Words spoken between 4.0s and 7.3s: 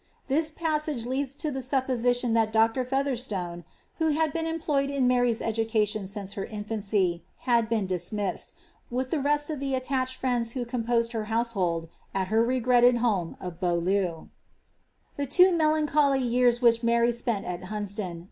had been employed in Mary''s education since her iu fancy)